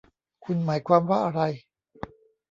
[0.45, 1.41] คุณหมายความว่าอะไร